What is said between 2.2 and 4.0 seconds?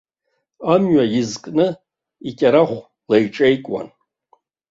икьарахә леиҿеикуан.